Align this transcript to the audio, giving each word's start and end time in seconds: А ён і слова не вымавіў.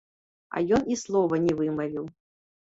А 0.55 0.61
ён 0.77 0.87
і 0.95 0.97
слова 1.01 1.39
не 1.45 1.53
вымавіў. 1.61 2.05